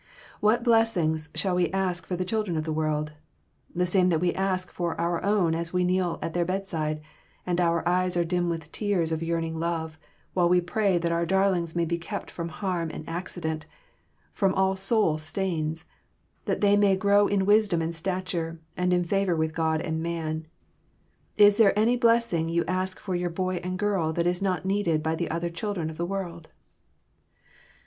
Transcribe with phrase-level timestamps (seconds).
[0.39, 3.11] What blessings shall we ask for the children of the world?
[3.75, 7.01] The same that we ask for our own as we kneel at their bedside,
[7.45, 9.99] and our eyes are dim with tears of yearning love,
[10.33, 13.67] while we pray that our darlings may be kept from harm and accident,
[14.33, 15.85] from all soul stains,
[16.45, 20.47] that they may "grow in wisdom and stature and in favor with God and man."
[21.37, 25.03] Is there any blessing you ask for your boy and girl that is not needed
[25.03, 26.47] by the other children of the world?